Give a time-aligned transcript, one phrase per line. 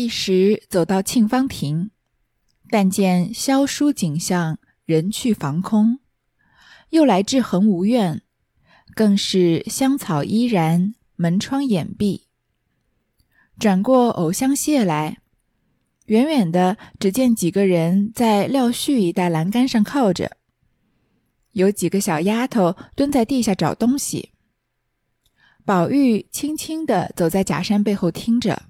[0.00, 1.90] 一时走到沁芳亭，
[2.70, 5.98] 但见萧疏景象，人去房空。
[6.88, 8.22] 又来至恒芜苑，
[8.94, 12.28] 更是香草依然，门窗掩闭。
[13.58, 15.18] 转过藕香榭来，
[16.06, 20.38] 远远的只见几个人在廖絮一带栏杆上靠着，
[21.52, 24.30] 有几个小丫头蹲在地下找东西。
[25.66, 28.62] 宝玉轻轻地走在假山背后听着，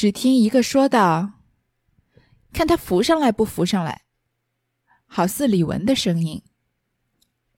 [0.00, 1.32] 只听一个说道
[2.54, 4.06] ：“看他浮上来不浮上来？”
[5.04, 6.42] 好似李文的声音。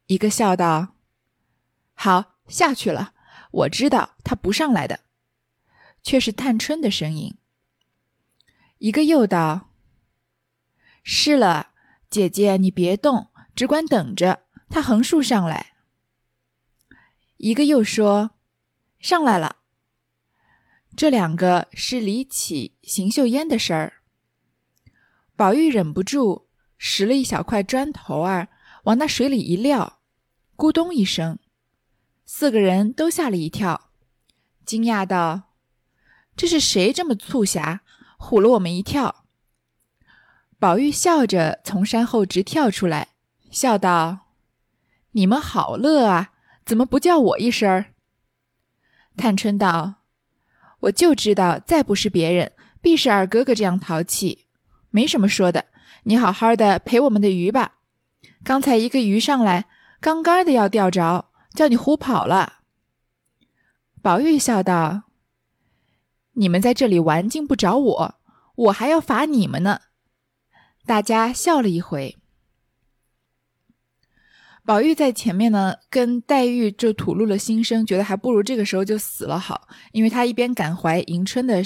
[0.06, 0.96] 一个笑道
[1.94, 3.14] ：“好下去了，
[3.52, 5.04] 我知道他不上来的。”
[6.02, 7.38] 却是探春的声音。
[8.78, 9.70] 一个又道
[11.04, 11.70] ：“是了，
[12.10, 15.74] 姐姐你别动，只管等着他横竖上来。”
[17.38, 18.32] 一个又说
[18.98, 19.58] ：“上来了。”
[20.96, 24.02] 这两个是李绮、邢岫烟的事儿。
[25.34, 28.48] 宝玉忍不住拾了一小块砖头儿，
[28.84, 30.00] 往那水里一撂，
[30.56, 31.38] 咕咚一声，
[32.26, 33.90] 四个人都吓了一跳，
[34.64, 35.54] 惊讶道。
[36.36, 37.82] 这是谁这么促狭，
[38.18, 39.24] 唬了我们一跳？
[40.58, 43.08] 宝玉笑着从山后直跳出来，
[43.50, 44.28] 笑道
[45.12, 46.32] ：“你们好乐啊，
[46.64, 47.86] 怎么不叫我一声？”
[49.16, 49.96] 探春道
[50.82, 54.46] ：“我就知道，再不是别人，必是二哥哥这样淘气，
[54.90, 55.66] 没什么说的。
[56.04, 57.74] 你好好的陪我们的鱼吧。
[58.42, 59.66] 刚才一个鱼上来，
[60.00, 62.60] 刚刚的要钓着，叫你唬跑了。”
[64.02, 65.04] 宝玉笑道。
[66.34, 68.14] 你们在这里玩，竟不找我，
[68.56, 69.80] 我还要罚你们呢。
[70.86, 72.18] 大家笑了一回。
[74.64, 81.62] 宝玉在前面呢，跟黛玉就吐露了心声，觉得还不如这个时候就死了好，因为他一边感怀迎春的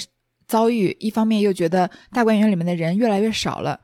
[0.46, 3.80] 遭遇，一方面又觉得大观园里面的人越来越少了，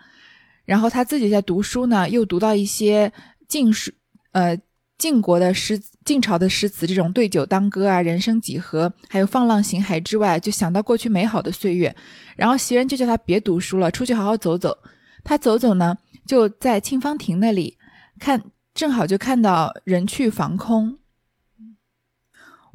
[0.65, 3.13] 然后他自己在读书呢，又读到一些
[3.47, 3.93] 禁书，
[4.33, 4.59] 呃。
[4.99, 11.93] 晋国的诗，晋朝的诗词，这种对酒当歌啊，人生几何，还有放浪形骸之外，就想到过去美好的岁月。
[12.37, 14.79] 然后袭人就叫他别读书了，出去好好走走。
[15.25, 17.77] 他走走呢，就在沁芳亭那里
[18.21, 18.45] 看，
[18.75, 20.99] 正好就看到人去房空。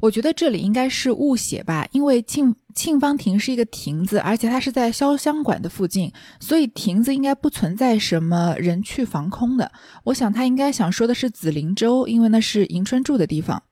[0.02, 9.72] 我觉得这里应该是误写吧，因为沁沁芳亭是一个亭子，而且它是在潇湘馆的附近，所以亭子应该不存在什么人去房空的。
[10.04, 13.64] 我想他应该想说的是紫菱洲，因为那是迎春住的地方。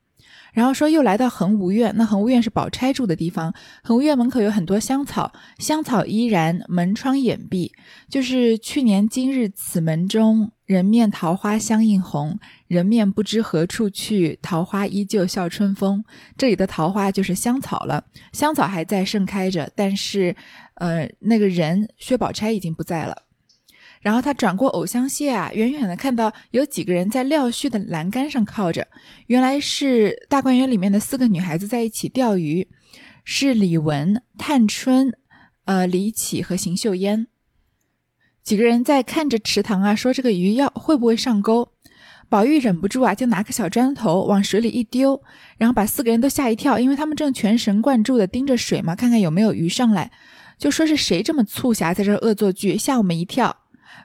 [0.51, 3.53] 然后说又来到恒芜苑，那恒芜苑是宝钗住的地方。
[3.83, 7.71] 恒芜苑门口有很多香草，香草依然，门窗掩闭。
[8.09, 16.03] 就是去年今日此门中，人面桃花相映红，人面不知何处去，桃花依旧笑春风。
[16.37, 20.35] 这里的桃花就是香草了，香草还在盛开着，但是，
[20.73, 23.23] 呃，那个人薛宝钗已经不在了。
[24.01, 28.85] 然后他转过藕香榭啊，远远的看到有几个人在廖絮的栏杆上靠着，
[29.27, 32.67] 原来是大观园里面的四个女孩子在一起钓鱼，
[33.23, 35.17] 是李文、探春、
[35.63, 37.27] 呃李绮和邢岫烟
[38.47, 41.67] 几个人在看着池塘啊，说这个鱼要会不会上钩。
[42.29, 45.21] 宝玉忍不住啊，就拿个小砖头往水里一丢，
[45.57, 50.09] 然后把四个人都吓一跳，因为他们正全神贯注的盯着水嘛，看看有没有鱼上来，
[50.57, 53.53] 就说是谁这么促狭，在这恶作剧，吓我们一跳。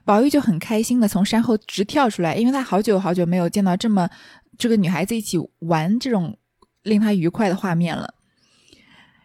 [0.03, 4.09] 宝玉就很开心的从山后直跳出来，因为他好久好久没有见到这么
[4.57, 6.37] 这个女孩子一起玩这种
[6.81, 8.13] 令他愉快的画面了。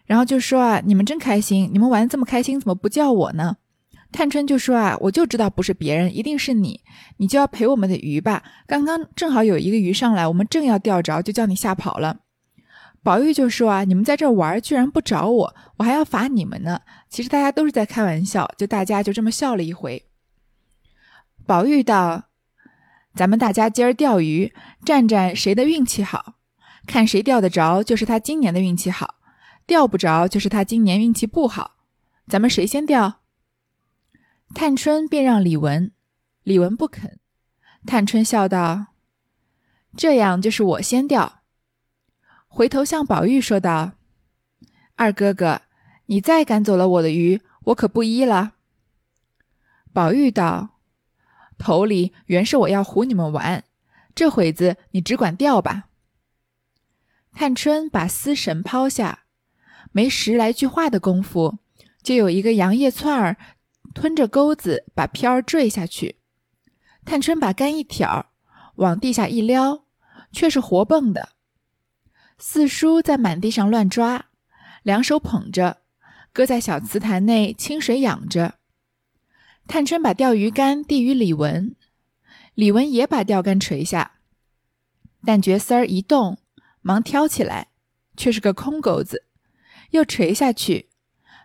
[0.05, 3.57] 然后就说啊，你们真开心，你们玩这么开心，怎么不叫我呢？
[4.11, 6.81] 探春就说啊，我就知道不是别人，一定是你，
[7.17, 8.43] 你就要陪我们的鱼吧。
[8.65, 12.21] 刚刚正好有一个鱼上来，我们正要钓着，就叫你吓跑了。
[13.03, 16.81] 宝玉就说啊，你们在这玩，居然不找我，我还要罚你们呢。
[17.07, 20.03] 其实大家都是在开玩笑，就大家就这么笑了一回。
[21.45, 22.25] 宝玉道
[23.15, 24.51] ：“咱们大家今儿钓鱼，
[24.83, 26.33] 战战谁的运气好，
[26.87, 29.07] 看谁钓得着，就是他今年的运气好；
[29.65, 31.75] 钓不着，就是他今年运气不好。
[32.27, 33.19] 咱们谁先钓？”
[34.53, 35.91] 探春便让李文，
[36.43, 37.19] 李文不肯。
[37.85, 38.87] 探春笑道
[39.95, 41.43] ：“这样就是我先钓。”
[42.47, 43.93] 回头向宝玉说道
[44.95, 45.61] ：“二哥哥，
[46.07, 48.55] 你再赶走了我的鱼，我可不依了。”
[49.93, 50.75] 宝玉道。
[51.61, 53.65] 头里原是我要唬你们玩，
[54.15, 55.89] 这会子你只管钓吧。
[57.33, 59.25] 探春把丝绳抛下，
[59.91, 61.59] 没十来句话的功夫，
[62.01, 63.35] 就有一个杨叶串儿
[63.99, 66.19] 吞着钩子把漂儿坠下去。
[67.03, 68.31] 探春把杆一挑，
[68.75, 69.83] 往地下一撩，
[70.31, 71.33] 却是活蹦的。
[72.37, 74.27] 四叔在满地上乱抓，
[74.83, 75.81] 两手捧着，
[76.31, 78.59] 搁在小瓷坛内清水养着。
[79.67, 81.75] 探春把钓鱼竿递与李文，
[82.53, 84.13] 李文也把钓竿垂下，
[85.25, 86.37] 但觉丝儿一动，
[86.79, 87.67] 忙挑起来，
[88.15, 89.25] 却是个空钩子，
[89.89, 90.87] 又垂下去，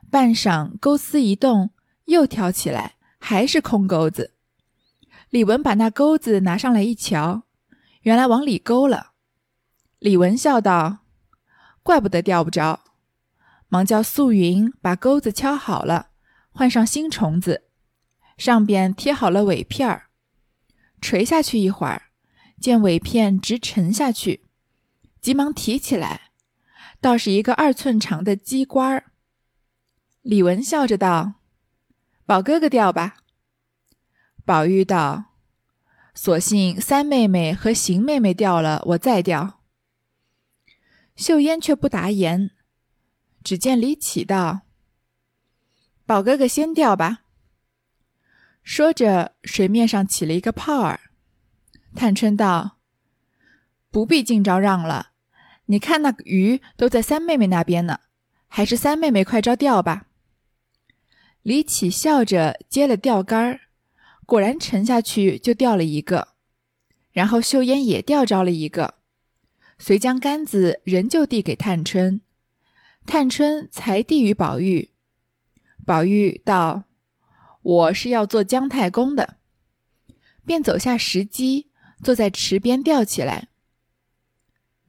[0.09, 1.71] 半晌钩丝一动，
[2.07, 4.35] 又挑起来，还是空钩子。
[5.31, 7.43] 李文把那钩子拿上来一瞧，
[8.03, 9.13] 原来往里勾了。
[9.99, 10.99] 李文笑道
[11.83, 12.81] ：“怪不得钓不着。”
[13.69, 16.11] 忙叫素云把钩子敲好了，
[16.53, 17.65] 换上新虫子。
[18.37, 20.09] 上边贴好了尾片儿，
[21.01, 22.11] 垂下去一会儿，
[22.61, 24.45] 见尾片直沉下去，
[25.21, 26.31] 急忙提起来，
[27.01, 29.13] 倒是一个二寸长的鸡冠儿。
[30.23, 31.35] 李文笑着道
[32.27, 33.17] ：“宝哥哥钓吧。”
[34.45, 35.33] 宝玉道
[36.15, 39.61] ：“索性三妹妹和邢妹妹钓了，我再钓。”
[41.17, 42.51] 秀烟却不答言，
[43.43, 44.63] 只见李启道
[46.05, 47.21] ：“宝哥哥先钓吧。”
[48.65, 51.01] 说着，水面上起了一个泡儿。
[51.95, 52.79] 探春道
[53.91, 55.13] ：“不必尽招让了，
[55.67, 58.01] 你看那鱼都在三妹妹那边呢，
[58.49, 60.07] 还是三妹妹快招钓吧。”
[61.45, 63.61] 李启笑着接了钓竿儿，
[64.25, 66.29] 果然沉下去就钓了一个，
[67.13, 68.95] 然后秀烟也钓着了一个，
[69.79, 72.23] 遂将杆子仍旧递给探春，
[73.05, 74.93] 探春才递与宝玉。
[75.85, 76.85] 宝玉道。
[77.61, 79.37] 我是要做姜太公的，
[80.47, 81.67] 便走下石矶，
[82.03, 83.49] 坐在池边钓起来。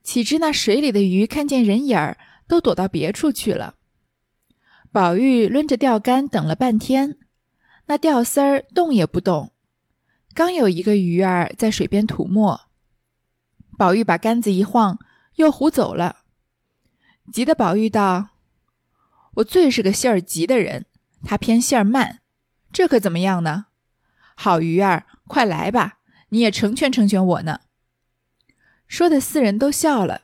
[0.04, 2.18] 岂知那水里的鱼看见人影儿，
[2.48, 3.75] 都躲到别处去了。
[4.96, 7.18] 宝玉抡着钓竿等了半天，
[7.88, 9.52] 那钓丝儿动也不动，
[10.34, 12.70] 刚有一个鱼儿在水边涂抹。
[13.78, 14.98] 宝玉把杆子一晃，
[15.36, 16.20] 又糊走了。
[17.34, 18.30] 急得宝玉道
[19.36, 20.86] ：“我最是个性儿急的人，
[21.26, 22.22] 他偏性儿慢。”
[22.72, 23.66] 这可怎么样呢？
[24.38, 25.98] 好鱼儿，快来吧！
[26.30, 27.60] 你也成全成全我呢。
[28.88, 30.22] 说的四人都笑了。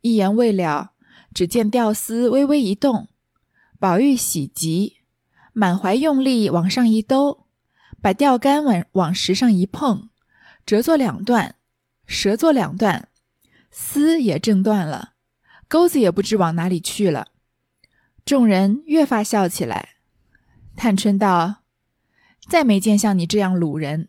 [0.00, 0.92] 一言未了，
[1.34, 3.08] 只见钓丝微微一动，
[3.84, 5.00] 宝玉喜极，
[5.52, 7.44] 满怀用力往上一兜，
[8.00, 10.08] 把钓竿往往石上一碰，
[10.64, 11.56] 折作两段，
[12.06, 13.10] 折作两段，
[13.70, 15.12] 丝也挣断了，
[15.68, 17.32] 钩子也不知往哪里去了。
[18.24, 19.96] 众人越发笑起来。
[20.74, 21.56] 探春道
[22.48, 24.08] ：“再没见像你这样鲁人。”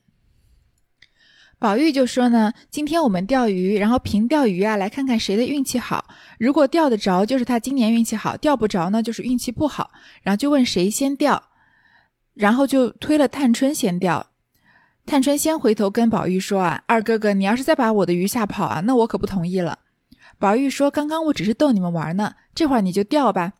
[1.57, 6.05] 宝玉就说：“呢，今天我们钓鱼，然后凭钓鱼啊，来看看谁的运气好。
[6.37, 9.91] 如果钓得着，就是他今年运气好；钓不着呢，就是运气不好。
[10.21, 11.41] 然后就问谁先钓，
[12.33, 14.27] 然后就推了探春先钓。
[15.05, 19.79] 探春先回头跟宝玉说：‘啊，二哥哥，你要是再把我的鱼吓跑啊，那我可不同意了。’
[20.37, 23.53] 宝玉说：‘刚刚我只是逗你们玩呢，这会儿你就钓吧。’”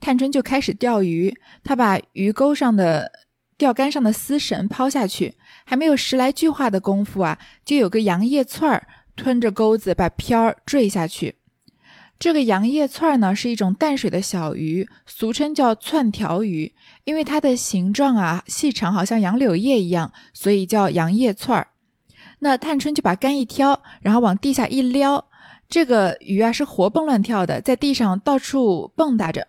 [0.00, 3.10] 探春就开始钓鱼，她把鱼钩上的
[3.56, 5.34] 钓竿上的丝绳抛下去，
[5.68, 11.34] 还没有十来句话的功夫啊，就有个杨叶串儿吞着钩子把漂儿坠下去。
[12.18, 16.72] 这个杨叶串儿呢，是一种淡水的小鱼，俗称叫串条鱼，
[17.04, 21.68] 因为它的形状啊细长，好像杨柳叶一样，所以叫杨叶串儿。
[22.38, 25.22] 那探春就把竿一挑，然后往地下一撩，
[25.68, 29.46] 这个鱼啊是活蹦乱跳的，在地上到处蹦跶着。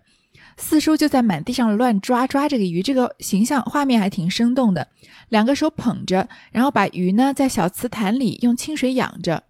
[0.59, 4.87] 四叔就在满地上乱抓抓这个鱼，这个形象画面还挺生动的。
[5.29, 9.43] 两个手捧着，然后把鱼呢在小瓷坛里用清水养着。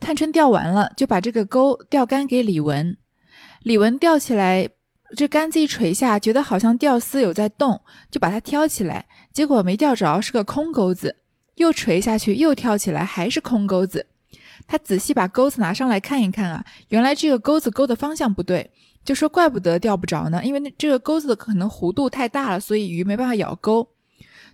[0.00, 2.96] 探春钓完了，就把这个钩钓竿给李文。
[3.62, 4.68] 李文钓起来，
[5.16, 11.16] 这竿子一垂下，觉得好像钓丝有在动，就把它挑起来，结果没钓着，是个空钩子。
[11.56, 14.06] 又垂下去，又跳起来，还是空钩子。
[14.66, 18.70] 他仔细把钩子拿上来看一看啊，原来这个钩子钩的方向不对。
[19.06, 23.88] 就说怪不得钓不着呢，因为那这个钩子可能弧度太大了，所以鱼没办法咬钩，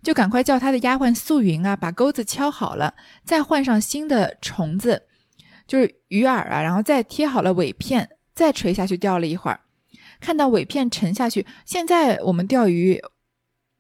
[0.03, 2.95] 就赶快叫他的丫鬟素云啊，把钩子敲好了，
[3.25, 5.05] 再换上新的虫子，
[5.67, 9.61] 就是鱼饵啊，然后再贴好了尾片，再垂下去钓了一会儿，
[10.21, 11.47] 看到尾片沉下去。
[11.65, 13.01] 现在我们钓鱼，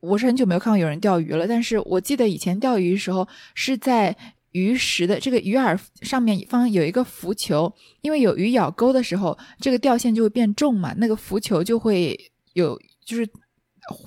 [0.01, 4.17] 我是很久没有看到有人钓鱼了，但是我记得以前钓鱼的时候是在。
[4.53, 12.19] 鱼食的这个鱼饵上面方有一个浮球，因为有鱼咬钩的时候，这个钓线就会变重嘛，那个浮球就会
[12.53, 13.29] 有就是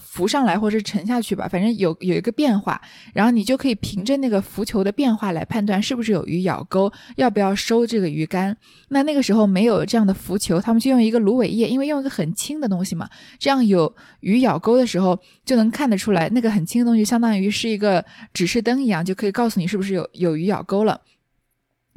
[0.01, 2.81] 浮上来或者沉下去吧，反正有有一个变化，
[3.13, 8.55] 然后你就可以凭着那个浮球的变化来判断是不是有鱼咬钩，要不要收这个鱼竿。
[8.87, 18.03] 那那个时候没有这样的浮球，他们就用一个芦苇叶，因为用一个很轻的东西嘛，这样有鱼咬钩的时候就能看得出来，那个很轻的东西相当于是一个
[18.33, 21.01] 指示灯一样，就可以告诉你是不是有有鱼咬钩了。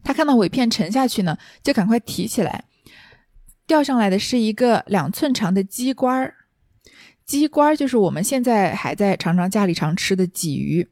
[0.02, 2.64] 他看到尾片沉下去呢，就赶快提起来，
[3.68, 6.34] 钓上来的是一个两寸长的鸡冠儿。
[7.28, 10.88] 鸡冠就是我们现在还在常常家里常吃的鲫鱼，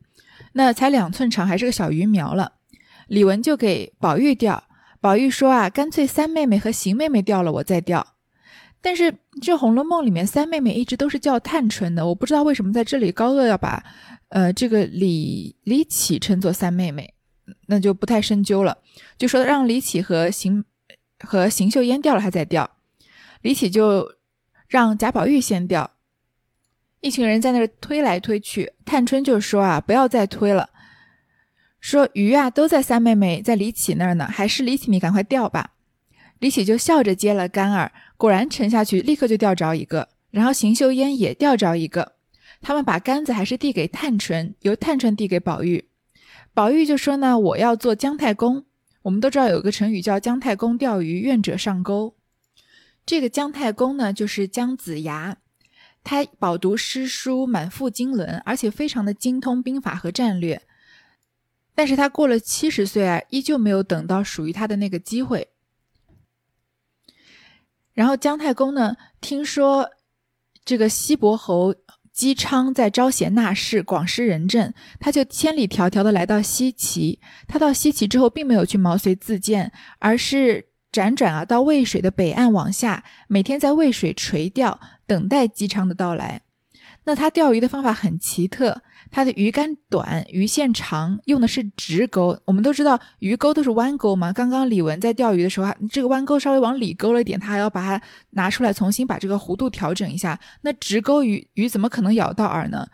[0.52, 2.52] 那才两寸长，还是个小鱼苗了。
[3.08, 4.62] 李文就给宝玉钓，
[5.00, 8.06] 宝玉说啊，干脆三妹妹和邢妹妹钓了，我再钓。
[8.82, 13.82] 但是这《红楼梦》里面三妹妹一直都是叫探春的，我不知道为什么在这里高鹗要把
[14.28, 17.14] 呃这个李李绮称作三妹妹，
[17.66, 18.76] 那就不太深究了。
[19.16, 20.62] 就说让李绮和邢
[21.18, 22.70] 和邢岫烟钓了，还在钓。
[23.40, 24.12] 李绮就
[24.68, 25.92] 让贾宝玉先钓。
[27.00, 30.70] 一群人在那儿推来推去，探春就说啊，不要再推了，
[31.80, 35.72] 说鱼啊都在三妹妹在李绮那儿呢，还是李绮你赶快钓吧。
[36.38, 42.14] 李绮就笑着接了竿儿，果然沉下去，立刻就钓着一个，然后邢岫烟也钓着一个。
[42.60, 45.88] 他们把杆子还是递给探春，由探春递给宝玉。
[46.52, 48.64] 宝玉就说呢，我要做姜太公。
[49.02, 52.16] 我们都知道有个成语叫姜太公钓鱼，愿者上钩。
[53.04, 55.36] 这个姜太公呢，就是姜子牙。
[56.08, 60.62] 他饱读诗书，满腹经纶，而且非常的精通兵法和战略。
[61.74, 65.48] 但是他过了七十岁啊，依旧没有等到属于他的那个机会。
[67.92, 69.90] 然后姜太公呢，听说
[70.64, 71.74] 这个西伯侯
[72.12, 77.18] 姬昌在招贤纳士，广施仁政，他就千里迢迢的来到西岐。
[77.48, 80.68] 他到西岐之后，并没有去毛遂自荐，而是。
[80.92, 86.42] 辗转啊，到渭水的北岸往下，每天在渭水垂钓，等待姬昌的到来。
[87.04, 88.82] 那他钓鱼的方法很奇特，
[89.12, 92.36] 他的鱼竿短，鱼线长，用的是直钩。
[92.44, 94.32] 我们都知道鱼钩都是弯钩嘛。
[94.32, 100.38] 刚刚李文在钓鱼的时候，这个弯钩稍微往里勾了一点，他还要把它拿出来，重新把这个弧度调整一下。
[100.62, 102.88] 那直钩鱼鱼怎么可能咬到饵呢？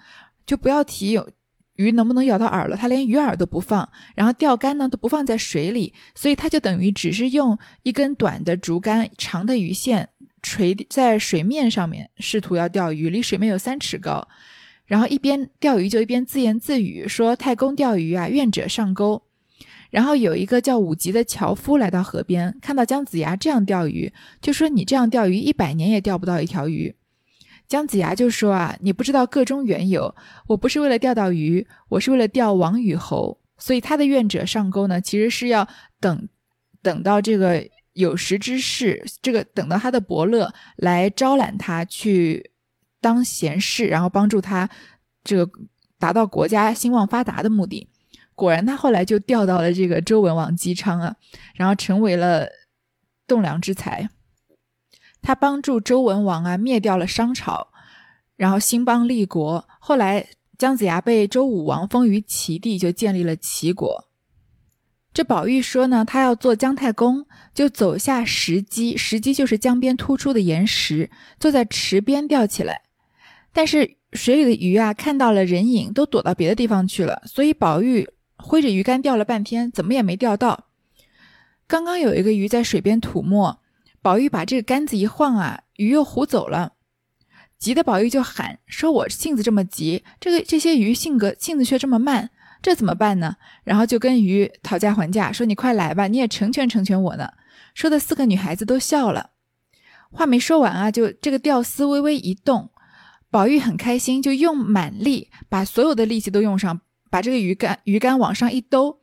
[0.44, 1.30] 就不要提有。
[1.76, 2.76] 鱼能不能咬到饵了？
[2.76, 10.10] 他连鱼饵都不放，然后钓竿呢都不放在水里，所以他就等于只是用一根短的竹竿、长的鱼线
[10.42, 14.26] 垂在水面上面，试图要钓鱼，离水面有三尺高。
[14.84, 19.22] 然后一边钓鱼就一边自言自语说：“太公钓鱼啊，愿者上钩。”
[19.90, 26.94] 然后有一个叫武吉的樵夫来到河边，看到姜子牙这样钓鱼，就说：“你这样钓鱼，一百年也钓不到一条鱼。”
[27.68, 30.14] 姜子牙就说啊，你不知道个中缘由，
[30.48, 33.38] 我不是为了钓到鱼，我是为了钓王与侯。
[33.56, 35.66] 所以他的愿者上钩呢，其实是要
[36.00, 36.28] 等，
[36.82, 42.50] 等到这个有识之士，这个等到他的伯乐来招揽他去
[43.00, 44.68] 当贤士，然后帮助他
[45.22, 45.50] 这个
[45.98, 47.88] 达到国家兴旺发达的目的。
[48.34, 51.16] 果然，他后来就钓到了这个周文王姬昌啊，
[51.54, 52.48] 然后成为了
[53.26, 54.08] 栋梁之才。
[55.20, 57.68] 他帮助周文王啊灭掉了商朝，
[58.36, 59.68] 然后兴邦立国。
[59.78, 60.26] 后来
[60.58, 64.08] 姜子牙被周武王封于齐地，就建立了齐国。
[65.14, 72.82] 这宝玉说呢，他要做姜太公，就走下石矶，石矶就是江边突出的岩石，坐在池边钓起来。
[73.52, 77.22] 但是水里的鱼啊，看到了人影，都躲到别的地方去了。
[77.26, 80.68] 所以宝玉挥着鱼竿钓了半天，怎么也没钓到。
[81.66, 83.60] 刚刚有一个鱼在水边吐沫。
[84.00, 86.72] 宝玉把这个杆子一晃啊，鱼又糊走了。
[87.56, 92.30] 急的宝玉就喊说：“我性子这么急，这个这些鱼性格性子却这么慢，
[92.62, 97.28] 这怎么办呢？”然后就跟鱼讨价还价，说：“你快来吧，你也成全成全我呢。”
[97.74, 99.30] 说的四个女孩子都笑了。
[100.10, 102.70] 话没说完啊，就这个钓丝微微一动，
[103.30, 109.00] 宝玉很开心，就用满力，把所有的力气都用上，把这个鱼竿鱼竿往上一兜，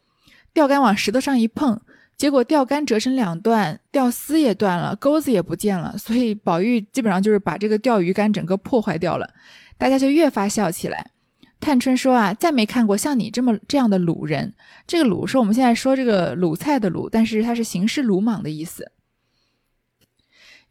[0.53, 1.81] 钓竿往石头上一碰。
[2.15, 9.33] 结果钓竿折成两段，钓丝也断了，钩子也不见了，所以宝玉基本上就是把这个钓鱼竿整个破坏掉了。
[9.77, 11.11] 大家就越发笑起来。
[11.59, 14.53] 探春说啊，再没看过像你这么这样的鲁人。
[14.87, 18.91] 这个鲁是我们现在说这个鲁菜的鲁，但是它是行事鲁莽的意思。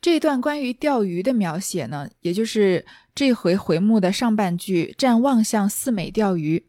[0.00, 6.66] 这一段关于钓鱼的描写呢，也就是这回回目的上半句，站望向四美钓鱼。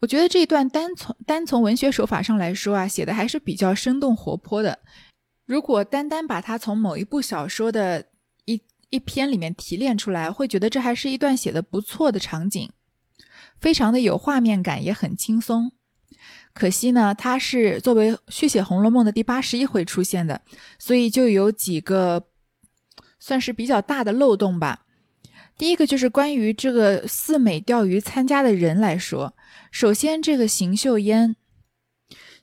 [0.00, 4.80] 我觉得这一段单从单从文学手法上来说啊，写的还是比较生动活泼的。
[5.46, 8.06] 如果单单把它从某一部小说的
[8.46, 12.70] 一一篇里面提炼出来，会觉得这还是一段写的不错的场景，
[13.64, 15.72] 非常的有画面感，也很轻松。
[16.52, 20.42] 可惜呢，它是作为续写《红楼梦》的第八十一回出现的，
[20.78, 22.26] 所以就有几个
[23.18, 24.84] 算是比较大的漏洞吧。
[25.56, 29.34] 第一个就是关于这个四美钓鱼参加的人来说。
[29.70, 31.34] 首先，这个邢岫烟，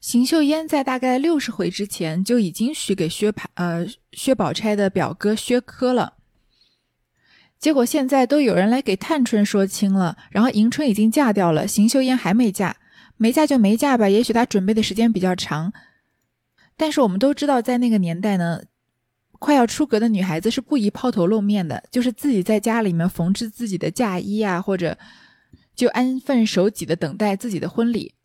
[0.01, 6.15] 邢岫烟在大概六十回之前就已经许给薛蟠呃薛宝钗的表哥薛科了。
[7.62, 12.75] 结果现在都有人来给探春说清了，然后迎春已经嫁掉了，邢岫烟还没嫁，
[13.18, 14.10] 没嫁就没嫁吧。
[14.10, 15.72] 也许她准备的时间比较长，
[16.75, 18.63] 但是我们都知道，在那个年代呢，
[19.38, 24.98] 快要出阁的女孩子是不宜抛头露面的，就是自己在家里面缝制自己的嫁衣啊，或者
[25.75, 28.15] 就安分守己的等待自己的婚礼。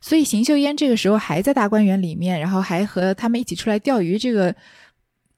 [0.00, 4.56] 所以邢岫烟这个时候还在大观园里面，然后还和他们一起出来钓鱼，这个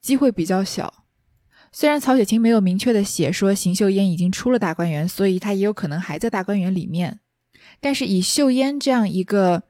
[0.01, 0.95] 机会比较小。
[1.71, 7.21] 虽然曹雪芹没有明确的写说邢岫烟已经出了大观园，所以他也有可能还在大观园里面。
[7.81, 9.63] 但是以岫烟这样一个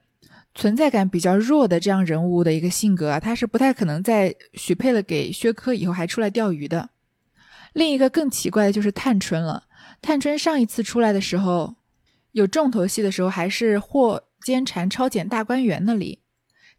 [0.55, 6.89] 存在感比较弱的这样人物的一个性格啊，他是不太可能在许配了给薛科以后还出来钓鱼的。
[7.73, 9.65] 另一个更奇怪的就是探春了。
[10.01, 11.75] 探春上一次出来的时候，
[12.31, 16.19] 有重头戏的时候，还是霍监禅抄检大观园那里，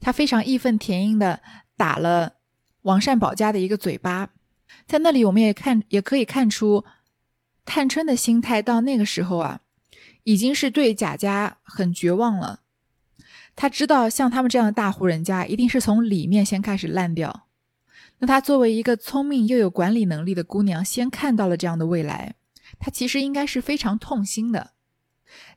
[0.00, 1.41] 他非常义愤填膺的
[1.77, 2.35] 打了
[2.83, 4.31] 王善保家的一个嘴巴。
[4.87, 6.85] 在那里，我们也看也可以看出，
[7.65, 9.61] 探春的心态到那个时候啊，
[10.25, 12.61] 已经是对贾家很绝望了。
[13.55, 17.47] 他知道，像他们这样的大户人家，一定是从里面先开始烂掉。
[18.19, 22.35] 那他作为一个聪明又有管理能力的姑娘，先看到了这样的未来，
[22.79, 24.73] 她其实应该是非常痛心的。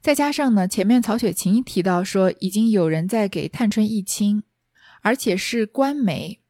[0.02, 4.44] 再加上呢，前面曹雪芹提到说，已经有人在给探春议亲，
[5.02, 6.43] 而且是官媒。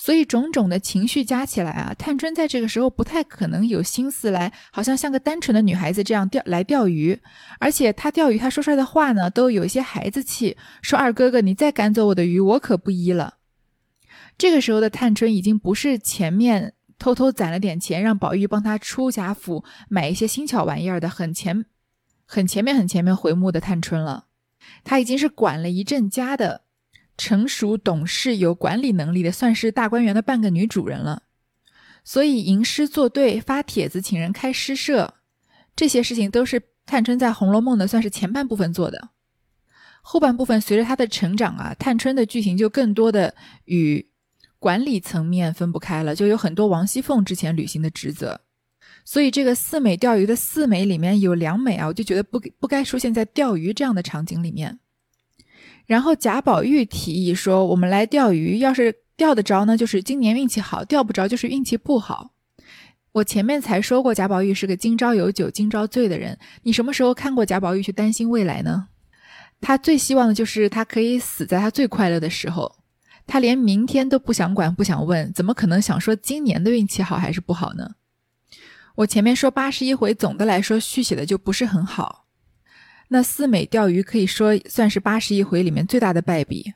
[0.00, 7.20] 所以种种的情绪加起来啊，探春在这个时候不太可能有心思来，好像像个单纯的女孩子这样钓来钓鱼。
[7.58, 13.38] 而且她钓鱼，她说出来的话呢，都有一些孩子气，说二哥哥，你再赶走我的鱼，我可不依了。
[14.38, 21.64] 这个时候的探春已经不是前面偷偷攒了点钱让宝玉帮她出贾府买一些新巧玩意儿的很前、
[22.24, 24.26] 很前面、很前面回目的探春了，
[24.84, 26.62] 她已经是管了一阵家的。
[27.18, 31.24] 成熟懂事、有管理能力的，算是大观园的半个女主人了。
[32.04, 35.14] 所以吟诗作对、发帖子请人开诗社，
[35.76, 39.10] 这些事情都是探春在《红楼梦》的算是前半部分做的。
[40.00, 43.34] 后半部分随着她的成长啊，探春的剧情就更多的
[43.66, 44.08] 与
[44.58, 48.40] 管理层面分不开了，就有很多王熙凤之前履行的职责。
[49.04, 54.78] 所以这个四美钓鱼的四美里面有两美啊，我就觉得不不该出现在钓鱼这样的场景里面。
[55.88, 62.32] 然后贾宝玉提议说：“我们来钓鱼，要是钓得着呢，就是今年运气好；钓不着，就是运气不好。”
[63.12, 66.38] 我前面才说过，贾宝玉是个今朝有酒今朝醉的人。
[66.64, 68.88] 你什么时候看过贾宝玉去担心未来呢？
[69.62, 72.76] 他最希望的就是他可以死在他最快乐的时候。
[73.26, 77.92] 他连明天都不想管，不想问，怎么可能想说今年的运气好还是不好呢？
[78.96, 82.26] 我前面说八十一回，总的来说续写的就不是很好。
[83.08, 86.74] 那四美钓鱼可以说算是八十一回里面最大的败笔，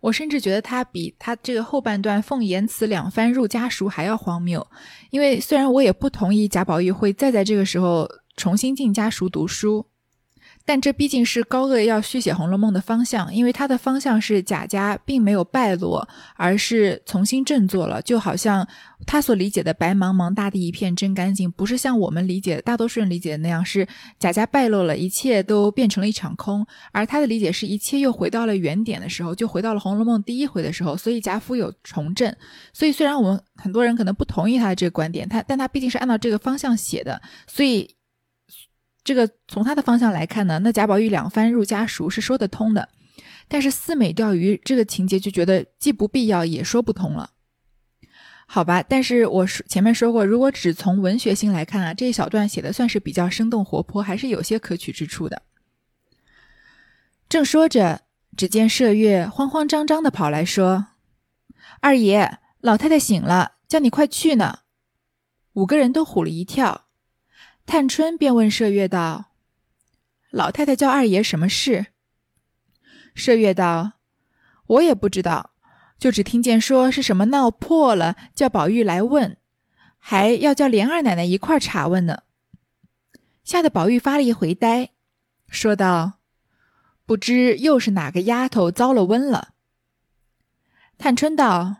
[0.00, 4.66] 我甚至觉得他比他这个后半段奉言辞两番入家塾还要荒谬，
[5.10, 9.86] 因为虽然我也不同意贾宝玉会再在这个时候重新进家塾读书。
[10.66, 18.02] 但这毕竟是高鹗要续写《红楼梦》的方向，因为它的方向是贾家并没有败落，而是重新振作了。
[18.02, 18.66] 就好像
[19.06, 23.86] 他所理解的“白茫茫大地一片真干净”，不是像我们理解、大多数人理解的那样，是
[24.18, 26.66] 贾家败落了，一切都变成了一场空。
[26.90, 30.96] 而他的理解是一切又回到了原点的时候，就回到了《红楼梦》第一回的时候。
[30.96, 32.36] 所以贾府有重振。
[32.72, 37.95] 所以虽然我们很多人可能不同意他的这个观点，他但他毕竟是按照这个方向写的，所以。
[39.06, 42.88] 这个从他的方向来看呢，那贾宝玉两番入家塾是说得通的，
[43.46, 47.30] 但是四美钓鱼这个情节就觉得既不必要也说不通了，
[48.48, 48.82] 好吧？
[48.82, 55.42] 但是我说前面说过，如果只从文学性来看啊，这一小段写的算是比较生动活泼，还是有些可取之处的。
[57.28, 58.00] 正说着，
[58.36, 60.88] 只见麝月慌慌张张的跑来说
[61.80, 64.58] ：“二爷，老太太醒了，叫你快去呢。”
[65.54, 66.85] 五个人都唬了一跳。
[67.66, 69.32] 探春便问麝月道
[70.30, 71.86] ：“老太太叫二爷什么事？”
[73.16, 73.94] 麝月道
[74.66, 75.50] ：“我也不知道，
[75.98, 79.36] 就只听见说是什么闹破了，叫宝玉来问，
[79.98, 82.22] 还要叫莲二奶奶一块查问呢。”
[83.42, 84.90] 吓得宝玉发了一回呆，
[85.48, 86.20] 说道
[87.04, 89.54] ：“不知又是哪个丫头遭了瘟了。”
[90.98, 91.78] 探春道：“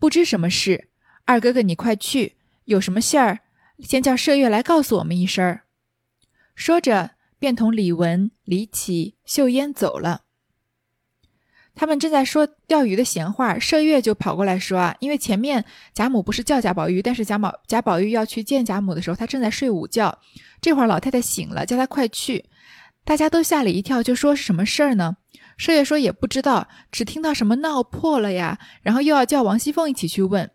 [0.00, 0.88] 不知什么事，
[1.26, 3.40] 二哥哥你快去，有什么信儿？”
[3.78, 5.62] 先叫麝月来告诉我们一声儿。
[6.54, 10.22] 说着，便同李文、李绮、秀烟走了。
[11.74, 20.18] 他们正在说钓鱼的闲话，麝月就跑过来说：“啊，因为前面贾母不是叫贾宝玉，但是贾宝贾宝玉要去见贾母的时候，他正在睡午觉。
[20.60, 22.44] 这会儿老太太醒了，叫他快去。
[23.04, 25.16] 大家都吓了一跳，就说是什么事儿呢？
[25.58, 30.50] 麝月说也不知道，只听到什么闹破了呀，然后又要叫王熙凤一起去问。”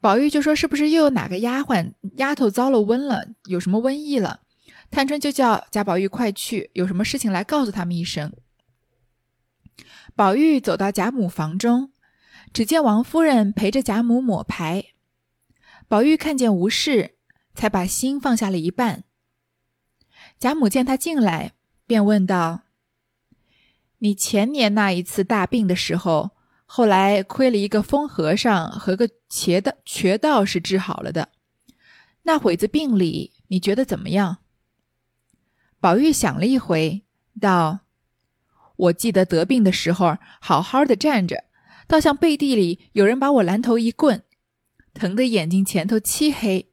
[0.00, 3.28] 宝玉就说：“是不是又有哪个丫鬟丫头遭了瘟了？
[3.44, 4.40] 有什么瘟疫了？”
[4.90, 8.32] 探春就叫贾宝玉快去，有什么事情来告诉他们一声。
[10.16, 11.92] 宝玉走到贾母房中，
[12.52, 14.86] 只见王夫人陪着贾母抹牌，
[15.86, 17.16] 宝玉看见无事，
[17.54, 19.04] 才把心放下了一半。
[20.40, 21.52] 贾母见他进来，
[21.86, 22.62] 便问道
[23.98, 26.30] ：“你前年那一次大病的时候，
[26.72, 31.30] 后来亏了一个疯和尚和个瘸的瘸道士治好了的，
[32.22, 34.36] 那会子病里你觉得怎么样？”
[35.80, 37.02] 宝玉想了一回，
[37.40, 37.80] 道
[38.86, 41.42] ：“我记得得病的时候，好好的站着。”
[41.88, 44.22] 倒像背地里有人把我拦头一棍，
[44.94, 46.70] 疼得眼睛前头漆黑，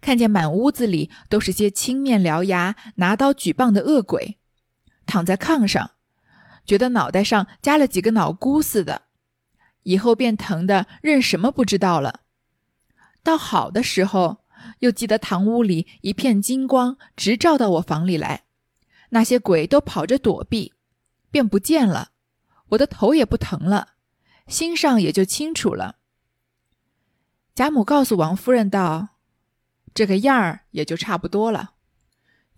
[0.00, 4.38] 看见满屋子里都是些青面獠牙、拿刀举棒的恶鬼，
[5.06, 5.90] 躺在炕上，
[6.64, 9.02] 觉得脑袋上加了几个脑箍似的，
[9.82, 12.20] 以后便疼得认什么不知道了。
[13.22, 14.44] 到好的时候，
[14.80, 18.44] 又记得堂屋里一片金光直照到我房里来，
[19.10, 20.72] 那些鬼都跑着躲避，
[21.30, 22.10] 便不见了，
[22.70, 23.94] 我的头也不疼了。
[24.46, 25.96] 心上也就清楚了。
[27.54, 29.10] 贾母告诉王夫人道
[29.94, 31.74] ：“这个样儿也就差不多了。”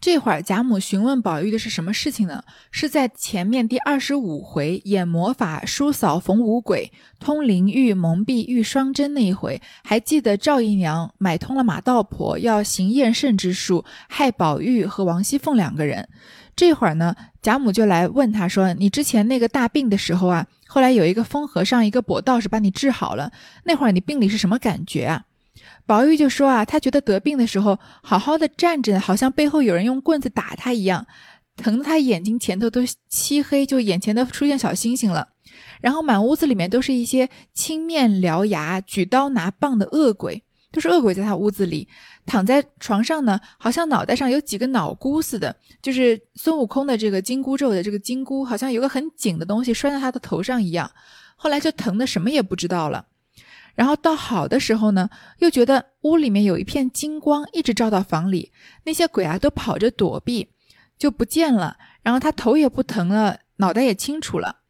[0.02, 2.42] 这会儿贾母询问宝玉的是什么事情呢？
[2.72, 16.08] 是在前面第二十五回演魔法、叔嫂逢五鬼、通灵玉、蒙蔽玉双针那一回，还记得赵姨娘买通了马道婆，要行验圣之术，害宝玉和王熙凤两个人。
[16.56, 23.30] 这会儿呢，贾母就来问他说：“你之前那个大病的时候啊？”后来有一个疯和尚，一个跛道士把你治好了。
[23.62, 25.26] 那会儿你病里是什么感觉啊？
[25.86, 31.06] 宝玉就说啊，他觉得得病的时候好好的站着，好像背后有人用棍子打他一样，
[31.56, 35.28] 疼得他眼睛前头都漆黑，就眼前都出现小星星了。
[35.80, 40.42] 然后满屋子里面都是一些青面獠牙、举刀拿棒的恶鬼。
[40.72, 41.86] 都是恶鬼在他屋子里
[42.24, 50.90] 躺在床上呢，好像脑袋上有几个脑箍似的，就是孙悟空的这个紧箍咒的这个紧箍，好像有个很紧的东西拴在他的头上一样。
[51.36, 53.04] 后来就疼的什么也不知道了。
[53.74, 55.08] 然后到好的时候呢，
[55.38, 58.52] 又觉得屋里面有一片金光一直照到房里，
[58.84, 60.50] 那些鬼啊都跑着躲避，
[60.98, 61.78] 就不见了。
[62.02, 64.60] 然后他头也不疼了，脑袋也清楚了。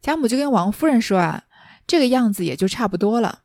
[0.00, 1.44] 贾母就跟王夫人说啊，
[1.86, 3.40] 这个样子也就差不多了。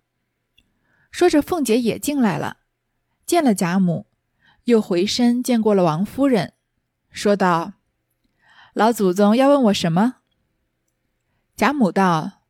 [1.09, 2.57] 说着，凤姐也进来了，
[3.25, 4.05] 见了贾母，
[4.65, 6.53] 又回身见过了王夫人，
[7.09, 7.73] 说道
[8.73, 10.17] ：“老祖宗要问我什么？”
[11.57, 12.40] 贾母道：“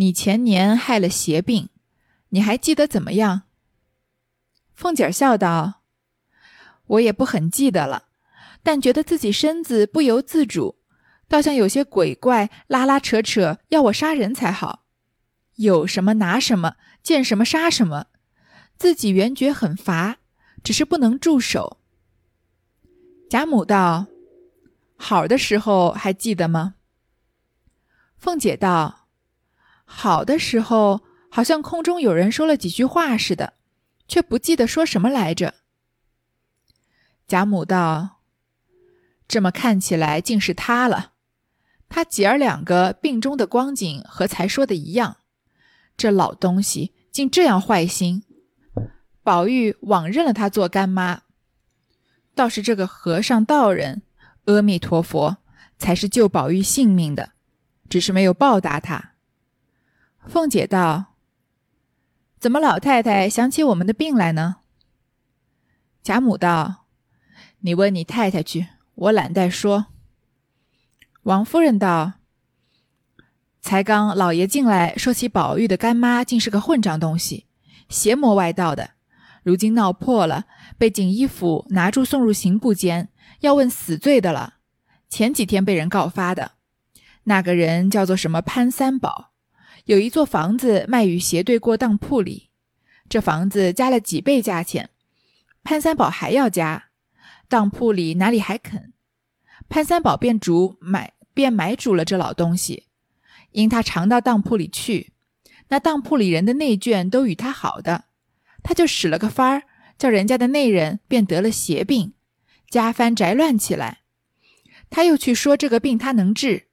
[0.00, 1.68] 你前年害了邪病，
[2.28, 3.42] 你还记得怎么样？”
[4.74, 5.82] 凤姐笑道
[6.86, 8.04] ：“我也不很记得了，
[8.62, 10.76] 但觉得自己身子不由自主，
[11.26, 14.84] 倒像有些鬼怪拉拉扯扯，要我杀人才好。”
[15.58, 18.06] 有什么拿什么，见什么杀什么，
[18.76, 20.18] 自己原觉很乏，
[20.62, 21.78] 只是不能住手。
[23.28, 24.06] 贾母道
[24.96, 26.76] ：“好的时候还记得吗？”
[28.16, 29.07] 凤姐道
[29.90, 33.54] ：“好的时候，好像空中有人说了几句话似的，
[34.06, 35.54] 却不记得说什么来着。”
[37.26, 38.20] 贾母道
[39.26, 41.12] ：“这么看起来，竟是他了。
[41.88, 45.16] 他姐儿两个病中的光景和才说的一样。”
[45.96, 48.22] 这老东西竟这样坏心，
[49.22, 51.22] 宝玉枉认了他做干妈。
[52.34, 54.02] 倒是这个和尚道人，
[54.44, 55.38] 阿弥陀佛，
[55.78, 57.32] 才是救宝玉性命的，
[57.88, 59.14] 只是没有报答他。
[60.28, 61.14] 凤姐道
[62.38, 64.56] ：“怎么老太太想起我们的病来呢？”
[66.04, 66.84] 贾母道
[67.60, 69.86] ：“你问你太太去，我懒得说。”
[71.24, 72.12] 王夫人道。
[73.60, 77.46] 才刚老爷进来，说起宝玉的干妈竟是个混账东西，
[77.88, 78.92] 邪魔外道的。
[79.42, 80.44] 如今闹破了，
[80.76, 83.08] 被锦衣府拿住送入刑部监，
[83.40, 84.54] 要问死罪的了。
[85.08, 86.52] 前几天被人告发的，
[87.24, 89.27] 那个人叫做什么潘三宝，
[89.88, 92.50] 有一座房子卖与斜对过当铺里，
[93.08, 94.90] 这房子加了几倍价钱，
[95.64, 96.90] 潘三宝还要加，
[97.48, 98.92] 当铺里哪里还肯？
[99.70, 102.84] 潘三宝便主买，便买主了这老东西。
[103.52, 105.14] 因他常到当铺里去，
[105.68, 108.04] 那当铺里人的内眷都与他好的，
[108.62, 109.62] 他就使了个法儿，
[109.96, 112.12] 叫人家的内人便得了邪病，
[112.68, 114.00] 家翻宅乱起来。
[114.90, 116.66] 他又去说这个病他能治，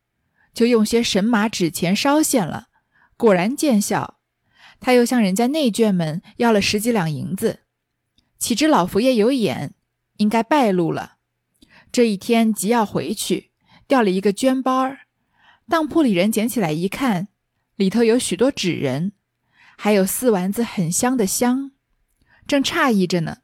[0.54, 2.68] 就用些神马纸钱烧现了，
[3.18, 4.20] 果然见效。
[4.80, 7.62] 他又向人家内眷们要了十几两银子，
[8.38, 9.74] 岂知老佛爷有眼，
[10.18, 11.18] 应该败露了。
[11.92, 13.52] 这一天即要回去，
[13.88, 15.08] 掉了一个绢包儿。
[15.68, 17.30] 当铺里人捡起来一看，
[17.76, 19.14] 里头有许多纸人，
[19.78, 21.72] 还有四丸子很香的香，
[22.46, 23.38] 正诧异着呢。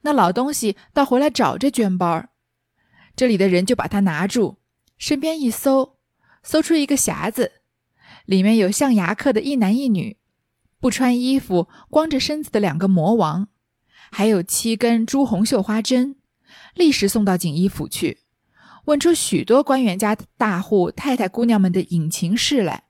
[0.00, 2.30] 那老东西倒回来找这绢包儿，
[3.14, 4.58] 这里的人就把它拿住，
[4.98, 5.98] 身边一搜，
[6.42, 7.61] 搜出一个匣子，
[8.32, 10.16] 里面有象牙刻的一男一女，
[10.80, 13.48] 不穿衣服、光着身子的两个魔王，
[14.10, 16.16] 还有七根朱红绣花针，
[16.74, 18.20] 立时送到锦衣府去，
[18.86, 22.84] 问出许多官员家大户太太姑娘们的隐情事来，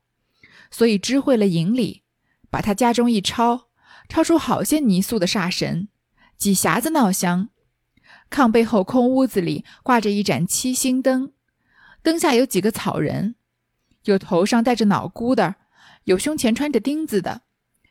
[0.71, 2.05] 所以知会了营里，
[2.49, 3.63] 把他家中一抄，
[4.09, 5.89] 抄出好些泥塑的煞神，
[6.39, 7.49] 几匣子闹香。
[8.31, 11.33] 炕背后空屋子里挂着一盏七星灯，
[12.01, 13.35] 灯下有几个草人，
[14.05, 15.57] 有头上戴着脑箍的，
[16.05, 17.43] 有胸前穿着钉子的，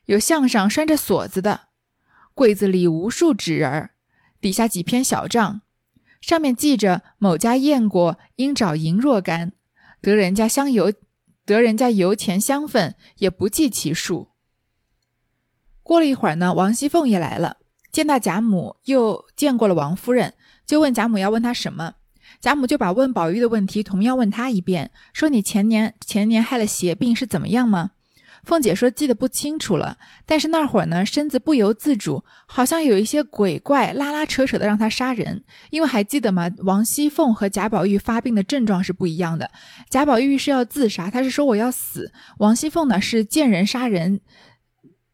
[0.05, 1.69] 有项上拴着锁子的。
[2.33, 3.91] 柜子里无数纸人儿，
[4.39, 5.61] 底下几篇小账，
[6.21, 9.53] 上面记着某家验过，应找银若干，
[10.01, 10.93] 得人家香油，
[11.45, 14.29] 得人家油钱香粉，也不计其数。
[15.83, 17.57] 过了一会儿呢，王熙凤也来了。
[17.91, 21.95] 见到贾母，又见过了王夫人，就问贾母要问她什么。
[22.41, 27.91] 贾母就把问宝玉的问题同样问他一遍，说：“你前年前年害了邪病是怎么样吗？”
[28.43, 35.43] 凤姐说：“记得不清楚了，但是那会儿呢，身子不由自主，好像有一些鬼怪拉拉扯扯的让他杀人。
[35.69, 36.49] 因为还记得吗？
[36.63, 39.51] 王熙凤和贾宝玉发病的症状是不一样的。
[39.89, 44.21] 贾宝玉是要自杀，他是说我要死；王熙凤呢是见人杀人。”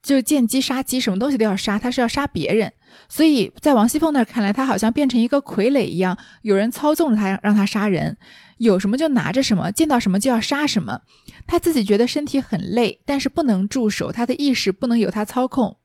[0.03, 2.71] 就见鸡杀鸡，什么东西都要杀，他是要杀别人，
[3.09, 8.17] 所以在王熙凤那儿看来，他好像变成一个傀儡一样，有人操纵着他，让他杀人，
[8.57, 11.01] 有什么就拿着什么，见到什么就要杀什么。
[11.45, 15.77] 他自己觉得身体很累，但是不能住手，他的意识不能由他操控。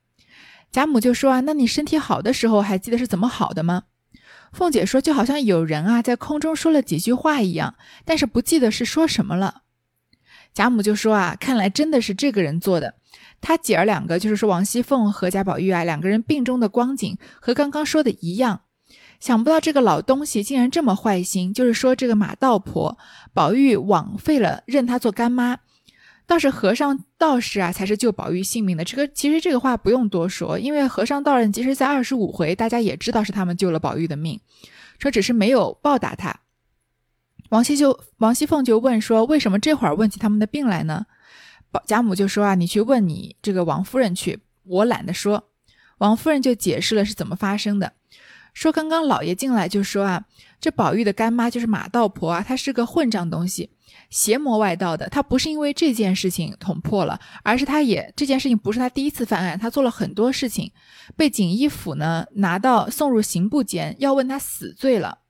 [0.71, 3.85] 贾母就说啊，那你身体好的时候还记得是怎么好的吗？
[4.53, 9.63] 凤姐说，就好像有人啊在空中说了几句话一样，但是不记得是说什么了。
[10.53, 12.95] 贾母就说啊，看来真的是这个人做的。
[13.43, 18.63] 他姐儿两个，就是说王熙凤和贾宝玉啊，两个人病中的光景和刚刚说的一样。
[19.21, 22.97] 想不到这个老东西竟然这么坏心，就是说这个马道婆，
[23.35, 25.59] 宝玉枉费了认她做干妈，
[26.27, 28.85] 倒是和尚道士啊才是救宝玉性命的。
[28.85, 34.41] 这个其实这个话不用多说，因为和尚道人即使在二十五回，大家也知道是他们救了宝玉的命，
[34.99, 36.41] 说只是没有报答他。
[37.51, 41.07] 王熙就王熙凤就问说，为什么这会儿问起他们的病来呢？
[41.87, 45.51] 贾母就说啊，你去问你这个王夫人去，我懒得说。
[45.99, 47.93] 王夫人就解释了是怎么发生的，
[48.53, 50.25] 说刚刚老爷进来就说啊，
[50.61, 53.71] 这宝玉的干妈就是马道婆啊，她是个混账东西，
[54.11, 55.09] 邪魔外道的。
[55.09, 60.73] 她不是因为这件事情捅破了，而是她也这件事情不是她第一次犯案，她做了很多事情，
[61.17, 65.21] 被锦衣府呢拿到送入刑部监，要问她死罪了。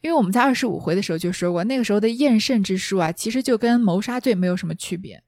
[0.00, 5.22] 因为我们在二十五回的时候就说过，那个时候的验肾之术啊，其实就跟谋杀罪没有什么区别。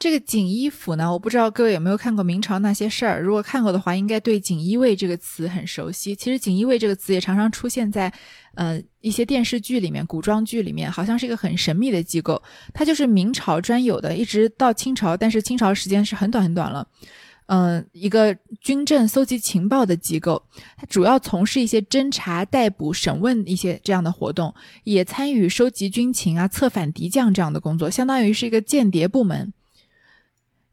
[0.00, 3.20] 这个锦衣府呢，我不知道各位有没有看过明朝那些事儿。
[3.20, 6.16] 如果看过的话，应该对锦衣卫这个词很熟悉。
[6.16, 8.10] 其实锦衣卫这个词也常常出现在，
[8.54, 12.42] 呃一些电视剧里面、古装剧里面，好像是一个很神秘的机构。
[12.72, 16.88] 它就是明朝专有的，一直到清朝，但是清朝时间是很短很短了。
[17.48, 20.42] 嗯，一个军政搜集情报的机构，
[20.78, 29.52] 它主要从事一些侦查、逮捕、审问一些这样的活动，也参与收集军情啊、策反敌将这样的工作，相当于是一个间谍部门。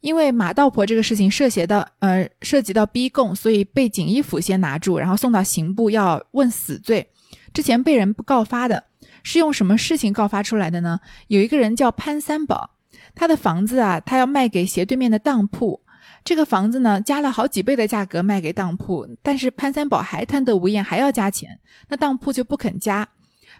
[0.02, 7.10] 因为马道婆这个事情涉嫌到呃涉及到逼供，所以被锦衣府先拿住，然后送到刑部要问死罪。
[7.54, 8.84] 之前被人不告发的
[9.24, 11.00] 是用什么事情告发出来的呢？
[11.28, 12.72] 有一个人叫潘三宝，
[13.16, 15.82] 他的房子啊，他要卖给斜对面的当铺。
[16.24, 23.08] 这个房子呢，加了好几倍的价格卖给当铺，但是潘三宝还贪得无厌，还要加钱，那当铺就不肯加。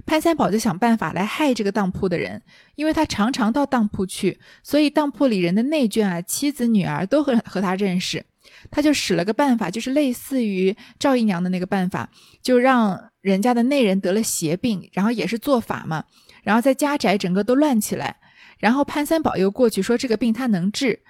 [0.06, 2.42] 潘三宝就想办法来害这个当铺的人，
[2.76, 8.26] 因为他常常到当铺去，所以当铺里人的内眷啊、妻子、女儿都和和他认识。
[8.72, 12.10] 他就使了个办法，就是类似于赵姨娘的那个办法，
[12.42, 16.06] 就让人家的内人得了邪病，然后也是做法嘛，
[16.44, 18.18] 然后在家宅整个都乱起来。
[18.58, 21.02] 然后潘三宝又过去说这个病他能治，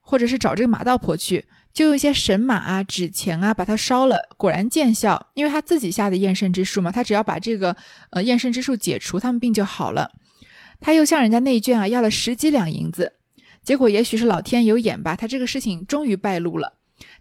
[0.00, 1.46] 或者是找这个马道婆去。
[1.74, 5.30] 就用一些神马啊、纸钱啊，把它烧了，果然见效。
[5.34, 7.76] 因为他自己下的验肾之术嘛，他只要把这个
[8.10, 10.12] 呃验肾之术解除，他们病就好了。
[10.80, 13.14] 他又向人家内眷啊要了十几两银子，
[13.64, 16.74] 结果也许是老天有眼吧，他这个事情终于败露了。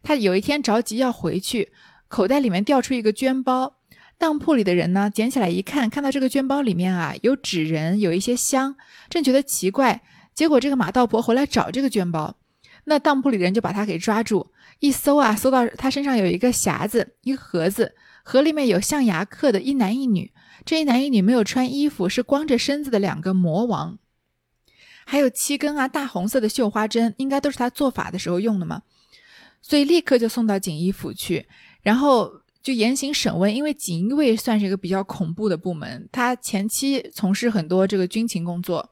[0.03, 1.71] 他有一天着急要回去，
[2.07, 3.77] 口袋里面掉出一个绢包，
[4.19, 8.75] 当铺里的人呢捡起来一看，看到这个绢包里面啊有纸人，有一些香，
[9.09, 10.03] 正觉得奇怪，
[10.35, 12.35] 结果这个马道婆回来找这个绢包。
[12.85, 20.31] 那当铺里的人就把他给抓住，一搜啊，搜到他身上有一个匣子，一个盒子，盒里面有象牙刻的一男一女，
[20.65, 23.97] 这一男一女没有穿衣服，是光着身子的两个魔王，
[25.05, 28.81] 还有七根啊大红色的绣花针，应该都是他做法的时候用的嘛，
[29.61, 31.47] 所以立刻就送到锦衣府去，
[31.81, 38.89] 然后就严刑审问，因为锦衣卫算是一个比较恐怖的部门，他前期从事很多这个军情工作。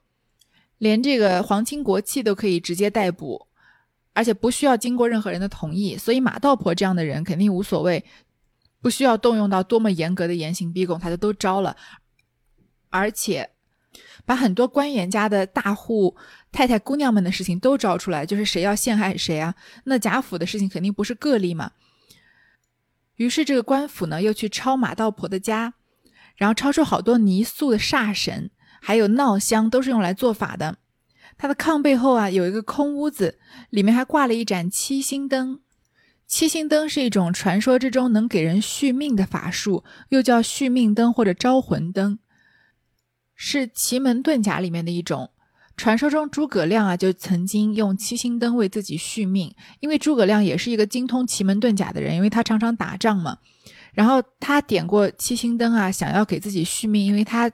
[0.78, 3.48] 连这个皇亲国戚都可以直接逮捕，
[4.14, 8.04] 而且不需要经过任何人的同意，所以马道婆这样的人肯定无所谓，
[8.82, 11.76] 不需要动用到多么严格的严刑逼供，他就都招了，
[12.90, 13.52] 而且
[14.26, 16.16] 把很多官员家的大户
[16.52, 19.56] 太太姑娘们的事情都招出来，就是谁要陷害谁啊？
[19.86, 21.72] 那贾府的事情肯定不是个例嘛。
[23.16, 25.74] 于是这个官府呢又去抄马道婆的家，
[26.36, 28.52] 然后抄出好多泥塑的煞神。
[28.84, 30.80] 还有闹香都是用来做法的。
[31.42, 33.40] 他的炕背后啊有一个空屋子，
[33.72, 35.60] 里面还挂了一盏七星灯。
[36.28, 42.20] 七星灯是一种传说之中能给人续命的法术，又叫续命灯或者招魂灯，
[43.34, 45.32] 是奇门遁甲里面的一种。
[45.76, 53.40] 传说中诸葛亮啊就曾经用七星灯为自己续命，因为诸葛亮也是一个精通奇门遁甲的人，因为他常常打仗嘛。
[53.94, 57.52] 然后他点过七星灯啊，想要给自己续命，因为他。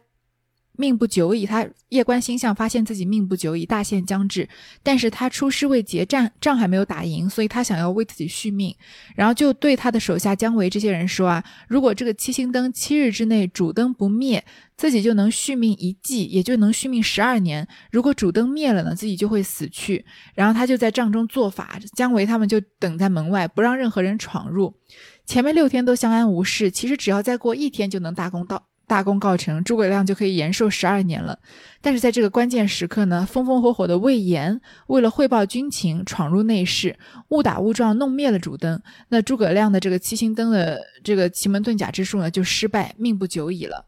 [0.78, 4.48] 命不久矣，他夜观星象，发现自己命不久矣，大限将至。
[4.82, 8.74] 但是他出师未捷，战仗还没有打赢，所以他想要为自己续命，
[9.16, 14.46] 然后就对他的手下姜维这些人说啊，如果这个七星灯七日之内主灯不灭，
[14.78, 20.06] 自己就能续命一季，也就能续命十二年；如果主灯灭了呢，自己就会死去。
[20.36, 24.76] 然后他就在帐中做法，姜维他们就等在门外，不让任何人闯入。
[25.26, 28.68] 前面六天都相安无事，其实只要再过一天就能大功到。
[28.88, 31.38] 大功告成，诸葛亮就可以延寿十二年了。
[31.82, 36.98] 但是在这个关键时刻呢，风风火火的魏延为了汇报军情，闯入内室，
[37.30, 38.82] 误打误撞弄灭了主灯。
[39.10, 43.86] 那诸葛亮的这个七星灯的这个奇门遁甲之术呢，就失败，命不久矣了。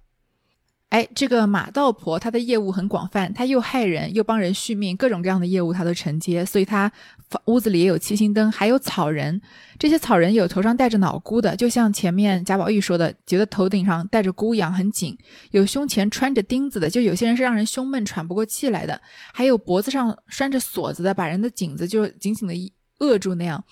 [0.89, 6.91] 哎，这个马道婆她的业务很广泛，她又害人又帮人续命，各种各样的业务她都承接，所以她
[7.45, 9.39] 屋子里也有七星灯，还有草人。
[9.77, 15.13] 这些草人有头上戴着脑箍的，就像前面贾宝玉说的，觉得头顶上戴着箍一样很紧；
[15.51, 18.99] 有胸前穿着钉子的，就有些人是让人胸闷喘不过气来的；
[19.31, 22.55] 还有脖子上拴着锁子的，把人的颈子就紧紧的
[22.97, 23.63] 扼住那样。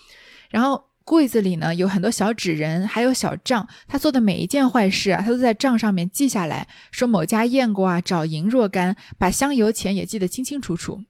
[0.51, 0.86] 然后。
[1.07, 3.69] 柜子里呢有很多小纸人，还有小账。
[3.87, 11.05] 他做的每一件坏事啊，他都在账上面记下来，说某家验过啊，找银若干，把香油钱也记得清清楚楚。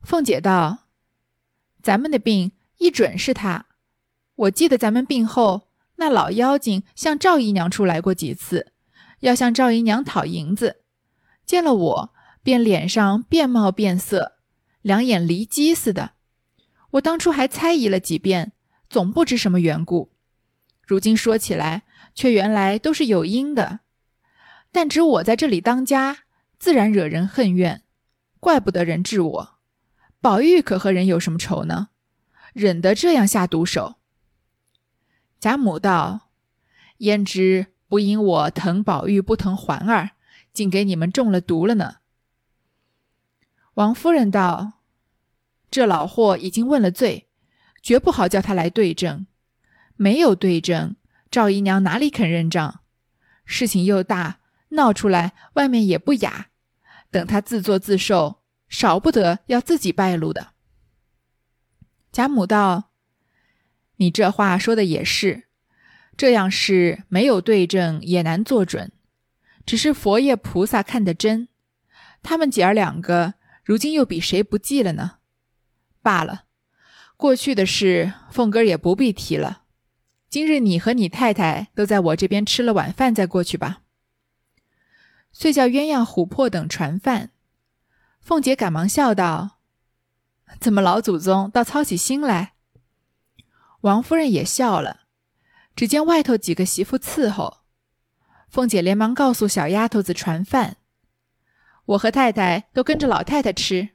[0.00, 0.88] 凤姐道
[1.80, 3.66] ：“咱们的病一准是他。
[4.34, 8.72] 我记得咱们病后，那老妖精向赵姨娘处来过几次，
[9.20, 10.78] 要向赵姨娘讨银子，
[11.46, 14.32] 见了我便脸上变貌变色，
[14.80, 16.14] 两眼离鸡似的。
[16.90, 18.50] 我当初还猜疑了几遍。”
[18.92, 20.12] 总不知什么缘故，
[20.86, 23.80] 如今说起来，却原来都是有因的。
[24.70, 26.24] 但只我在这里当家，
[26.58, 27.84] 自然惹人恨怨，
[28.38, 29.58] 怪不得人治我。
[30.20, 31.88] 宝玉可和人有什么仇呢？
[32.52, 33.94] 忍得这样下毒手？
[35.40, 36.28] 贾母道
[36.98, 40.10] ：“焉知不因我疼宝玉不疼环儿，
[40.52, 41.96] 竟给你们中了毒了呢？”
[43.72, 44.74] 王夫人道
[45.72, 47.28] ：“这老货已经问了罪。”
[47.82, 49.26] 绝不好叫他来对证，
[49.96, 50.94] 没有对证，
[51.30, 52.80] 赵姨娘哪里肯认账？
[53.44, 54.38] 事情又大，
[54.70, 56.48] 闹出来外面也不雅。
[57.10, 60.52] 等他自作自受，少不得要自己败露的。
[62.12, 62.92] 贾母道
[63.96, 65.48] ：“你这话说的也是，
[66.16, 68.92] 这样事没有对证也难做准。
[69.66, 71.48] 只是佛爷菩萨看得真，
[72.22, 75.18] 他们姐儿两个如今又比谁不济了呢？
[76.00, 76.44] 罢了。”
[77.22, 79.62] 过去的事，凤哥也不必提了。
[80.28, 83.82] 今日你和你太太都在我这边吃了晚饭，再过去吧。
[85.30, 87.30] 遂叫鸳鸯、琥珀等传饭。
[88.20, 89.60] 凤姐赶忙笑道
[90.58, 92.54] ：“怎么老祖宗倒操起心来？”
[93.82, 95.02] 王夫人也笑了。
[95.76, 97.58] 只见外头几个媳妇伺候，
[98.48, 100.78] 凤姐连忙告诉小丫头子传饭
[101.86, 103.90] ：“我和太太都跟着老太太吃。”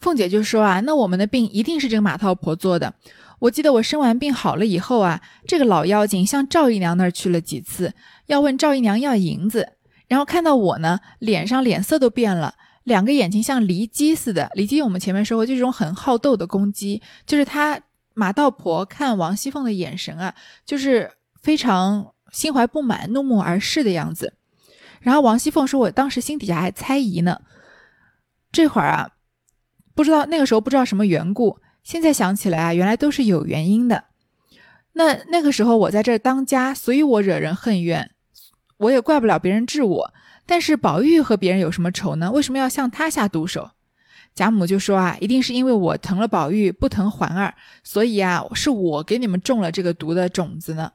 [0.00, 2.94] 凤姐就说啊，那我们的病一定是这个马套婆做的。
[3.40, 7.92] 我记得我生完病好了以后啊，这个老妖精向赵姨娘那儿去了几次，
[8.26, 9.72] 要问赵姨娘要银子，
[10.08, 12.54] 然后看到我呢，脸上脸色都变了，
[12.84, 14.50] 两个眼睛像离鸡似的。
[14.54, 17.80] 离鸡我们前面说过，就这种很好斗的公鸡，就是她
[18.14, 21.10] 马道婆看王熙凤的眼神啊，就是
[21.42, 24.34] 非常心怀不满、怒目而视的样子。
[25.00, 27.40] 然后王熙凤说，我当时心底下还猜疑呢，
[28.52, 29.10] 这会儿啊。
[29.94, 34.04] 不知道那个时候不知道什么缘故，现在想起来啊，原来都是有原因的。
[34.94, 38.10] 那那个时候我在这儿当家，所以我惹人恨怨，
[38.76, 40.14] 我也怪不了别人治我。
[40.46, 42.30] 但是宝玉和别人有什么仇呢？
[42.30, 43.70] 为什么要向他下毒手？
[44.34, 50.92] 贾母就说啊，一定是因为我疼了宝玉，不疼环儿，所以啊，是我给你们种了这个毒的种子呢。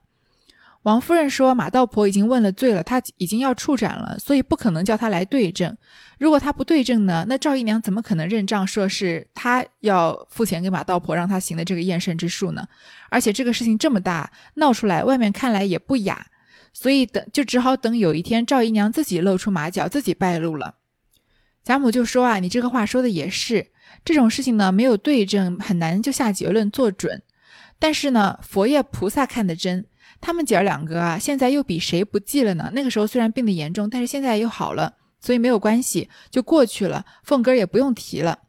[0.84, 5.76] 王夫人说：“马道婆已经问了罪了，他已经要处斩了，所以不可能叫他来对证。
[6.18, 12.66] 如果他不对证呢，那赵姨娘怎么可能认账，说是他要付钱给马道婆让他行的这个验肾之术呢？
[13.10, 16.28] 而且这个事情这么大，闹出来，外面看来也不雅，
[16.72, 20.76] 所以等就只好等有一天赵姨娘自己露出马脚，自己败露了。
[21.62, 23.68] 贾母就说啊，你这个话说的也是，
[24.06, 27.22] 这种事情呢，没有对证，很难就下结论做准。
[27.78, 29.86] 但是呢，佛爷菩萨看得真。”
[30.22, 32.70] 他们姐儿两个啊，现在又比谁不济了呢？
[32.74, 37.06] 那个时候虽然病得严重，但是现在又好了，所以没有关系，就过去了。
[37.24, 38.40] 凤哥也不用提了。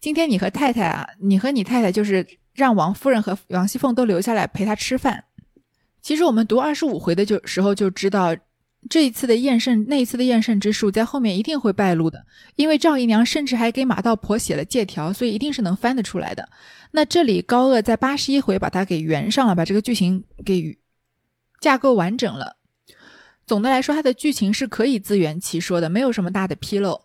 [0.00, 5.24] 今天你和太太啊，你和你太太就是让王夫人和王熙凤都留下来陪他吃饭。
[6.02, 8.34] 其实我们读二十五回的就时候就知道，
[8.88, 12.24] 这一次的验肾，那一次的验肾之术在后面一定会败露的，
[12.56, 16.48] 因为赵姨娘甚至还给马道婆写了借条，所以一定是能翻得出来的。
[16.90, 20.76] 那这里高鹗在八十一回把它给圆上了，把这个剧情给。
[21.60, 22.56] 架构完整了，
[23.46, 27.02] 总的来说，它的剧情是可以自圆其说的，没有什么大的纰漏，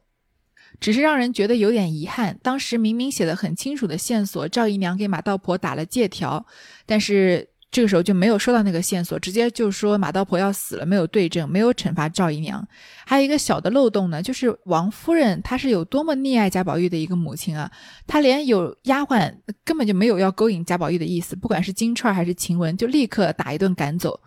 [0.80, 2.40] 只是让人觉得有点遗憾。
[2.42, 6.46] 当时明明写的很清楚的线索，赵姨娘给马道婆打了借条，
[6.86, 12.66] 但是这个时候就没有收到那个线索，直接就说马道婆要死了，没有对证，没有惩罚赵姨娘。
[13.06, 17.70] 还有一个小的漏洞呢，就是王夫人她是有多么溺爱贾宝玉的一个母亲啊，
[18.08, 19.34] 她连有丫鬟
[19.66, 24.22] 根本就没有要勾引贾宝玉的意思，不管是金钏还是晴雯，就立刻打一顿赶走。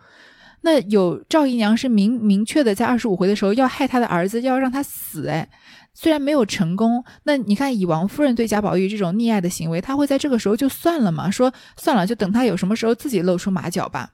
[0.61, 5.27] 那有赵姨娘是明明确的，在二十五回的时候要害她的儿子，要让他死。
[5.27, 5.49] 哎，
[5.93, 11.31] 虽然没有成功，那你看以王夫人对贾宝玉这种溺爱的行为，她会在这个时候就算了吗？
[11.31, 14.11] 说算了，就等他有什么时候自己露出马脚吧。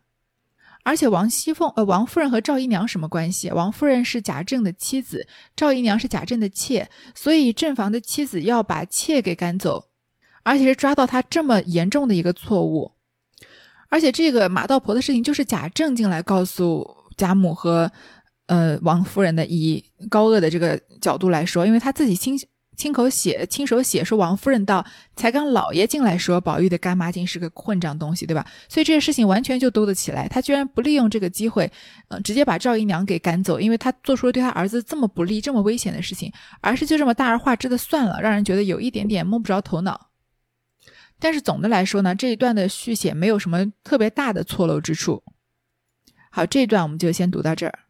[0.84, 3.50] 而且王熙凤，呃，王夫人和赵姨娘什么关系？
[3.50, 9.86] 王夫人是贾政的妻子，赵姨娘是贾政的妾，所以正房的妻子要把妾给赶走，
[10.44, 12.92] 而且是抓到他这么严重的一个错误。
[13.90, 16.86] 而且这个马道婆的事情，就是贾政进来告诉
[17.18, 17.92] 贾母和，
[18.48, 19.46] 呃王夫人的。
[19.46, 22.38] 以高鹗的这个角度来说，因为他自己亲
[22.76, 28.46] 亲口写、亲手写，说王夫人到才刚老爷进来说宝玉的干妈精是个混账东西，对吧？
[28.68, 30.28] 所以这个事情完全就兜得起来。
[30.28, 31.72] 他居然不利用这个机会，
[32.10, 36.30] 嗯，直接把赵姨娘给赶走，因为他做出了对他儿子这么不利、这么危险的事情，
[36.60, 40.10] 而是就这么大而化之的算了，让人觉得有一点点摸不着头脑。
[41.20, 45.24] 但是总的来说呢，这一段的续写没有什么特别大的错漏之处。
[46.30, 47.85] 好，这一段我们就先读到这儿。